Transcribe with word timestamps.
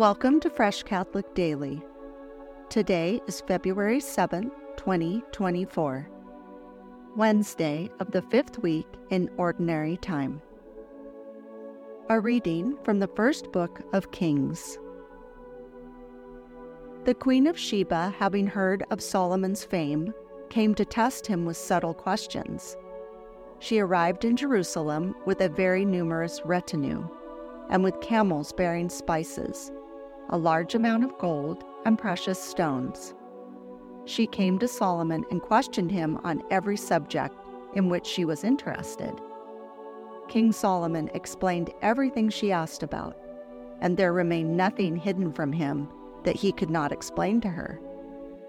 Welcome 0.00 0.40
to 0.40 0.48
Fresh 0.48 0.84
Catholic 0.84 1.34
Daily. 1.34 1.82
Today 2.70 3.20
is 3.26 3.42
February 3.42 3.98
7th, 3.98 4.50
2024, 4.78 6.08
Wednesday 7.18 7.90
of 8.00 8.10
the 8.10 8.22
fifth 8.22 8.58
week 8.60 8.86
in 9.10 9.28
Ordinary 9.36 9.98
Time. 9.98 10.40
A 12.08 12.18
reading 12.18 12.78
from 12.82 12.98
the 12.98 13.08
first 13.08 13.52
book 13.52 13.82
of 13.92 14.10
Kings. 14.10 14.78
The 17.04 17.12
Queen 17.12 17.46
of 17.46 17.58
Sheba, 17.58 18.14
having 18.18 18.46
heard 18.46 18.84
of 18.90 19.02
Solomon's 19.02 19.64
fame, 19.64 20.14
came 20.48 20.74
to 20.76 20.84
test 20.86 21.26
him 21.26 21.44
with 21.44 21.58
subtle 21.58 21.92
questions. 21.92 22.74
She 23.58 23.80
arrived 23.80 24.24
in 24.24 24.34
Jerusalem 24.34 25.14
with 25.26 25.42
a 25.42 25.50
very 25.50 25.84
numerous 25.84 26.40
retinue, 26.46 27.06
and 27.68 27.84
with 27.84 28.00
camels 28.00 28.50
bearing 28.54 28.88
spices, 28.88 29.70
a 30.30 30.38
large 30.38 30.74
amount 30.74 31.04
of 31.04 31.16
gold, 31.18 31.64
and 31.84 31.98
precious 31.98 32.42
stones. 32.42 33.14
She 34.04 34.26
came 34.26 34.58
to 34.58 34.68
Solomon 34.68 35.24
and 35.30 35.40
questioned 35.40 35.92
him 35.92 36.18
on 36.24 36.42
every 36.50 36.76
subject 36.76 37.34
in 37.74 37.88
which 37.88 38.06
she 38.06 38.24
was 38.24 38.44
interested. 38.44 39.12
King 40.28 40.52
Solomon 40.52 41.10
explained 41.14 41.70
everything 41.82 42.30
she 42.30 42.52
asked 42.52 42.82
about, 42.82 43.16
and 43.80 43.96
there 43.96 44.12
remained 44.12 44.56
nothing 44.56 44.96
hidden 44.96 45.32
from 45.32 45.52
him 45.52 45.88
that 46.24 46.36
he 46.36 46.52
could 46.52 46.70
not 46.70 46.92
explain 46.92 47.40
to 47.40 47.48
her. 47.48 47.80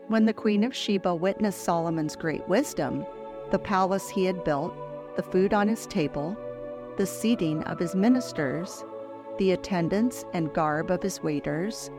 When 0.08 0.26
the 0.26 0.34
Queen 0.34 0.64
of 0.64 0.76
Sheba 0.76 1.16
witnessed 1.16 1.64
Solomon's 1.64 2.16
great 2.16 2.48
wisdom, 2.48 3.06
the 3.50 3.60
palace 3.60 4.10
he 4.10 4.26
had 4.26 4.44
built, 4.44 4.74
the 5.16 5.24
food 5.24 5.54
on 5.54 5.68
his 5.68 5.88
table, 5.88 6.38
the 6.98 7.06
seating 7.06 7.64
of 7.64 7.80
his 7.80 7.96
ministers, 7.96 8.84
the 9.38 9.52
attendance 9.52 10.26
and 10.34 10.54
garb 10.54 10.92
of 10.92 11.04
his 11.04 11.22
waiters, 11.22 11.90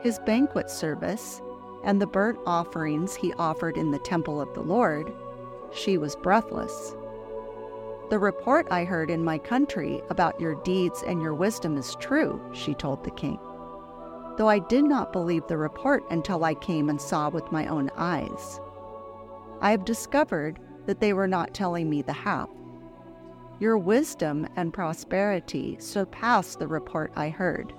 his 0.00 0.18
banquet 0.20 0.70
service, 0.70 1.40
and 1.84 2.00
the 2.00 2.06
burnt 2.06 2.38
offerings 2.46 3.14
he 3.14 3.32
offered 3.34 3.76
in 3.76 3.90
the 3.90 3.98
temple 4.00 4.40
of 4.40 4.52
the 4.54 4.62
Lord, 4.62 5.12
she 5.72 5.98
was 5.98 6.16
breathless. 6.16 6.94
The 8.10 8.18
report 8.18 8.66
I 8.70 8.84
heard 8.84 9.10
in 9.10 9.22
my 9.22 9.38
country 9.38 10.00
about 10.08 10.40
your 10.40 10.54
deeds 10.62 11.02
and 11.06 11.20
your 11.20 11.34
wisdom 11.34 11.76
is 11.76 11.94
true, 11.96 12.40
she 12.54 12.74
told 12.74 13.04
the 13.04 13.10
king. 13.10 13.38
Though 14.36 14.48
I 14.48 14.60
did 14.60 14.84
not 14.84 15.12
believe 15.12 15.46
the 15.46 15.58
report 15.58 16.04
until 16.10 16.44
I 16.44 16.54
came 16.54 16.88
and 16.88 17.00
saw 17.00 17.28
with 17.28 17.52
my 17.52 17.66
own 17.66 17.90
eyes. 17.96 18.60
I 19.60 19.72
have 19.72 19.84
discovered 19.84 20.58
that 20.86 21.00
they 21.00 21.12
were 21.12 21.26
not 21.26 21.52
telling 21.52 21.90
me 21.90 22.00
the 22.02 22.12
half. 22.12 22.48
Your 23.60 23.76
wisdom 23.76 24.46
and 24.54 24.72
prosperity 24.72 25.76
surpass 25.80 26.54
the 26.54 26.68
report 26.68 27.12
I 27.16 27.28
heard. 27.28 27.72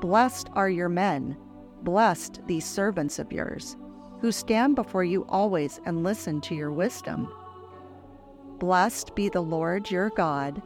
Blessed 0.00 0.48
are 0.54 0.70
your 0.70 0.88
men, 0.88 1.36
blessed 1.82 2.40
these 2.46 2.64
servants 2.64 3.18
of 3.18 3.32
yours, 3.32 3.76
who 4.20 4.32
stand 4.32 4.74
before 4.74 5.04
you 5.04 5.26
always 5.28 5.78
and 5.84 6.02
listen 6.02 6.40
to 6.42 6.54
your 6.54 6.72
wisdom. 6.72 7.30
Blessed 8.58 9.14
be 9.14 9.28
the 9.28 9.42
Lord 9.42 9.90
your 9.90 10.08
God, 10.10 10.62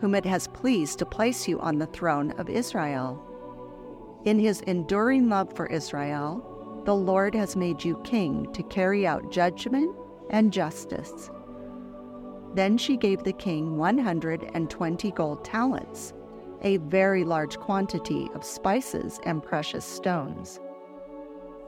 whom 0.00 0.16
it 0.16 0.24
has 0.24 0.48
pleased 0.48 0.98
to 0.98 1.06
place 1.06 1.46
you 1.46 1.60
on 1.60 1.78
the 1.78 1.86
throne 1.86 2.32
of 2.32 2.50
Israel. 2.50 3.24
In 4.24 4.40
his 4.40 4.62
enduring 4.62 5.28
love 5.28 5.54
for 5.54 5.66
Israel, 5.66 6.82
the 6.84 6.94
Lord 6.94 7.36
has 7.36 7.54
made 7.54 7.84
you 7.84 8.00
king 8.02 8.52
to 8.52 8.64
carry 8.64 9.06
out 9.06 9.30
judgment 9.30 9.94
and 10.30 10.52
justice. 10.52 11.30
Then 12.58 12.76
she 12.76 12.96
gave 12.96 13.22
the 13.22 13.32
king 13.32 13.76
120 13.76 15.10
gold 15.12 15.44
talents, 15.44 16.12
a 16.62 16.78
very 16.78 17.22
large 17.22 17.56
quantity 17.56 18.28
of 18.34 18.42
spices 18.42 19.20
and 19.22 19.40
precious 19.40 19.84
stones. 19.84 20.58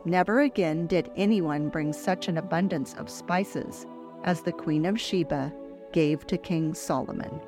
Never 0.04 0.40
again 0.40 0.88
did 0.88 1.12
anyone 1.14 1.68
bring 1.68 1.92
such 1.92 2.26
an 2.26 2.38
abundance 2.38 2.94
of 2.94 3.08
spices 3.08 3.86
as 4.24 4.42
the 4.42 4.50
Queen 4.50 4.84
of 4.84 5.00
Sheba 5.00 5.52
gave 5.92 6.26
to 6.26 6.36
King 6.36 6.74
Solomon. 6.74 7.40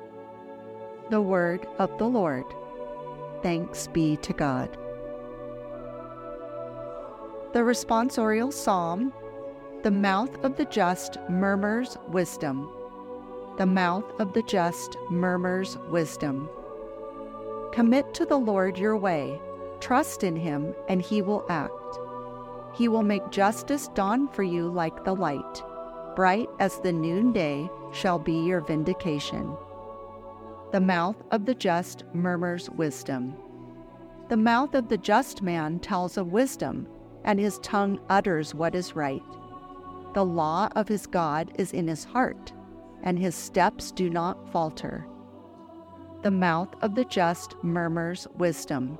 The 1.09 1.21
word 1.21 1.67
of 1.79 1.97
the 1.97 2.07
Lord. 2.07 2.45
Thanks 3.41 3.87
be 3.87 4.15
to 4.21 4.31
God. 4.31 4.69
The 7.51 7.59
responsorial 7.59 8.53
psalm 8.53 9.11
The 9.83 9.91
mouth 9.91 10.33
of 10.45 10.55
the 10.55 10.63
just 10.63 11.17
murmurs 11.29 11.97
wisdom. 12.07 12.69
The 13.57 13.65
mouth 13.65 14.05
of 14.19 14.33
the 14.33 14.43
just 14.43 14.97
murmurs 15.09 15.77
wisdom. 15.89 16.49
Commit 17.71 18.13
to 18.15 18.25
the 18.25 18.37
Lord 18.37 18.77
your 18.77 18.97
way, 18.97 19.39
trust 19.79 20.23
in 20.23 20.35
him, 20.35 20.75
and 20.87 21.01
he 21.01 21.21
will 21.21 21.45
act. 21.49 21.71
He 22.73 22.87
will 22.87 23.03
make 23.03 23.29
justice 23.29 23.89
dawn 23.89 24.27
for 24.27 24.43
you 24.43 24.69
like 24.69 25.03
the 25.03 25.15
light 25.15 25.63
bright 26.15 26.49
as 26.59 26.79
the 26.79 26.93
noonday 26.93 27.69
shall 27.91 28.19
be 28.19 28.33
your 28.33 28.61
vindication. 28.61 29.55
The 30.71 30.81
mouth 30.81 31.15
of 31.31 31.45
the 31.45 31.55
just 31.55 32.03
murmurs 32.13 32.69
wisdom. 32.69 33.35
The 34.29 34.37
mouth 34.37 34.73
of 34.73 34.89
the 34.89 34.97
just 34.97 35.41
man 35.41 35.79
tells 35.79 36.17
of 36.17 36.31
wisdom, 36.31 36.87
and 37.23 37.39
his 37.39 37.59
tongue 37.59 37.99
utters 38.09 38.55
what 38.55 38.75
is 38.75 38.95
right. 38.95 39.23
The 40.13 40.25
law 40.25 40.69
of 40.75 40.87
his 40.87 41.07
God 41.07 41.51
is 41.55 41.73
in 41.73 41.87
his 41.87 42.03
heart, 42.03 42.53
and 43.03 43.19
his 43.19 43.35
steps 43.35 43.91
do 43.91 44.09
not 44.09 44.51
falter. 44.51 45.05
The 46.23 46.31
mouth 46.31 46.69
of 46.81 46.95
the 46.95 47.05
just 47.05 47.55
murmurs 47.63 48.27
wisdom. 48.37 48.97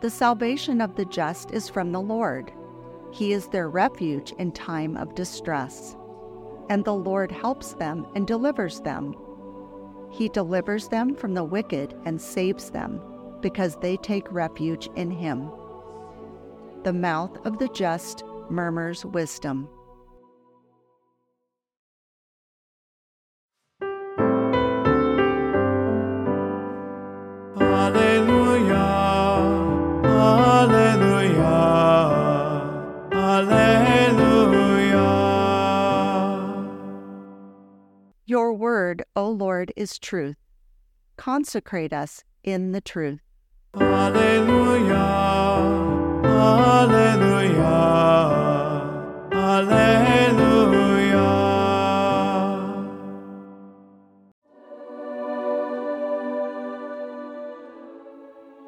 The 0.00 0.10
salvation 0.10 0.80
of 0.80 0.96
the 0.96 1.04
just 1.06 1.52
is 1.52 1.68
from 1.68 1.92
the 1.92 2.00
Lord. 2.00 2.52
He 3.12 3.32
is 3.32 3.48
their 3.48 3.68
refuge 3.68 4.32
in 4.38 4.52
time 4.52 4.96
of 4.96 5.14
distress. 5.14 5.96
And 6.68 6.84
the 6.84 6.94
Lord 6.94 7.32
helps 7.32 7.72
them 7.74 8.06
and 8.14 8.26
delivers 8.26 8.80
them. 8.80 9.16
He 10.10 10.28
delivers 10.28 10.88
them 10.88 11.14
from 11.14 11.34
the 11.34 11.44
wicked 11.44 11.94
and 12.04 12.20
saves 12.20 12.70
them, 12.70 13.00
because 13.40 13.76
they 13.76 13.96
take 13.96 14.30
refuge 14.32 14.88
in 14.96 15.10
Him. 15.10 15.50
The 16.82 16.92
mouth 16.92 17.44
of 17.46 17.58
the 17.58 17.68
just 17.68 18.24
murmurs 18.50 19.04
wisdom. 19.04 19.68
Lord, 39.30 39.72
is 39.76 39.98
truth. 39.98 40.36
Consecrate 41.16 41.92
us 41.92 42.24
in 42.44 42.72
the 42.72 42.80
truth. 42.80 43.20
Alleluia. 43.74 44.94
Alleluia. 46.24 47.68
Alleluia. 49.32 50.88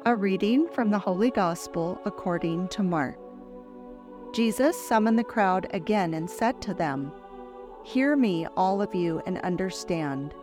A 0.05 0.15
reading 0.15 0.67
from 0.69 0.91
the 0.91 0.99
Holy 0.99 1.31
Gospel 1.31 1.99
according 2.05 2.67
to 2.69 2.83
Mark. 2.83 3.17
Jesus 4.33 4.75
summoned 4.87 5.19
the 5.19 5.23
crowd 5.23 5.67
again 5.73 6.13
and 6.13 6.29
said 6.29 6.61
to 6.61 6.73
them, 6.73 7.11
Hear 7.83 8.15
me, 8.15 8.47
all 8.55 8.81
of 8.81 8.93
you, 8.93 9.21
and 9.25 9.39
understand. 9.39 10.33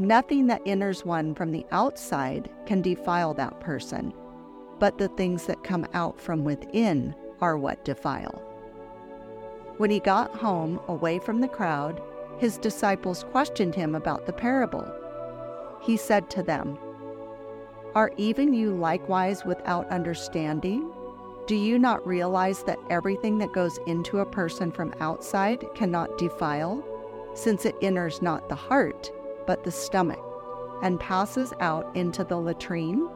Nothing 0.00 0.46
that 0.46 0.62
enters 0.64 1.04
one 1.04 1.34
from 1.34 1.52
the 1.52 1.66
outside 1.72 2.48
can 2.64 2.80
defile 2.80 3.34
that 3.34 3.60
person, 3.60 4.14
but 4.78 4.96
the 4.96 5.08
things 5.08 5.44
that 5.44 5.62
come 5.62 5.86
out 5.92 6.18
from 6.18 6.42
within 6.42 7.14
are 7.42 7.58
what 7.58 7.84
defile. 7.84 8.42
When 9.76 9.90
he 9.90 10.00
got 10.00 10.34
home 10.34 10.80
away 10.88 11.18
from 11.18 11.42
the 11.42 11.48
crowd, 11.48 12.00
his 12.38 12.56
disciples 12.56 13.24
questioned 13.24 13.74
him 13.74 13.94
about 13.94 14.24
the 14.24 14.32
parable. 14.32 14.90
He 15.82 15.98
said 15.98 16.30
to 16.30 16.42
them, 16.42 16.78
Are 17.94 18.10
even 18.16 18.54
you 18.54 18.74
likewise 18.74 19.44
without 19.44 19.86
understanding? 19.90 20.90
Do 21.46 21.56
you 21.56 21.78
not 21.78 22.06
realize 22.06 22.62
that 22.62 22.78
everything 22.88 23.36
that 23.36 23.52
goes 23.52 23.78
into 23.86 24.20
a 24.20 24.30
person 24.30 24.72
from 24.72 24.94
outside 25.00 25.62
cannot 25.74 26.16
defile, 26.16 26.82
since 27.34 27.66
it 27.66 27.76
enters 27.82 28.22
not 28.22 28.48
the 28.48 28.54
heart, 28.54 29.10
but 29.46 29.64
the 29.64 29.70
stomach, 29.70 30.20
and 30.82 31.00
passes 31.00 31.52
out 31.60 31.94
into 31.94 32.24
the 32.24 32.36
latrine? 32.36 33.08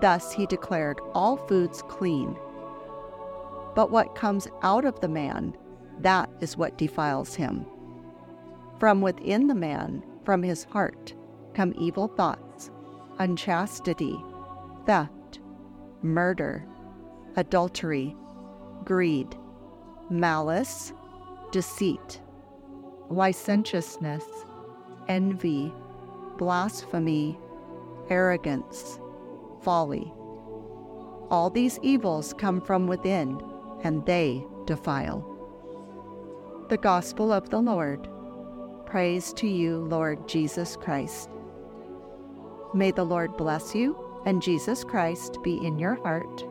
Thus 0.00 0.32
he 0.32 0.46
declared 0.46 1.00
all 1.14 1.36
foods 1.36 1.82
clean. 1.88 2.36
But 3.74 3.90
what 3.90 4.14
comes 4.14 4.48
out 4.62 4.84
of 4.84 5.00
the 5.00 5.08
man, 5.08 5.56
that 6.00 6.30
is 6.40 6.56
what 6.56 6.78
defiles 6.78 7.34
him. 7.34 7.66
From 8.78 9.00
within 9.00 9.46
the 9.46 9.54
man, 9.54 10.02
from 10.24 10.42
his 10.42 10.64
heart, 10.64 11.14
come 11.54 11.74
evil 11.78 12.08
thoughts, 12.08 12.70
unchastity 13.18 14.16
theft, 14.86 15.40
murder, 16.02 16.64
adultery, 17.36 18.16
greed, 18.84 19.36
malice, 20.08 20.92
deceit, 21.50 22.20
licentiousness, 23.10 24.24
envy, 25.08 25.72
blasphemy, 26.38 27.38
arrogance, 28.08 28.98
folly. 29.62 30.12
All 31.30 31.50
these 31.50 31.78
evils 31.82 32.34
come 32.34 32.60
from 32.60 32.86
within, 32.86 33.40
and 33.82 34.04
they 34.06 34.44
defile. 34.64 35.24
The 36.68 36.78
Gospel 36.78 37.32
of 37.32 37.50
the 37.50 37.60
Lord. 37.60 38.08
Praise 38.86 39.32
to 39.34 39.48
you, 39.48 39.78
Lord 39.78 40.28
Jesus 40.28 40.76
Christ. 40.76 41.30
May 42.74 42.90
the 42.90 43.04
Lord 43.04 43.36
bless 43.36 43.74
you 43.74 43.96
and 44.26 44.42
Jesus 44.42 44.84
Christ 44.84 45.38
be 45.42 45.64
in 45.64 45.78
your 45.78 45.94
heart, 45.94 46.44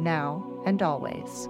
now 0.00 0.62
and 0.64 0.82
always. 0.82 1.48